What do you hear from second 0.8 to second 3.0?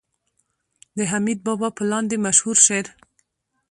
د حميد بابا په لاندې مشهور شعر